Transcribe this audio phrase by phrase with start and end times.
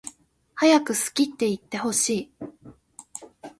[0.55, 2.31] はやく好きっていってほしい